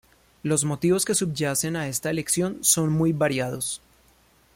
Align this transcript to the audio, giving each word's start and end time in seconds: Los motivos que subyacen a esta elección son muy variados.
Los 0.41 0.65
motivos 0.65 1.05
que 1.05 1.13
subyacen 1.13 1.75
a 1.75 1.87
esta 1.87 2.09
elección 2.09 2.57
son 2.63 2.91
muy 2.91 3.11
variados. 3.13 3.83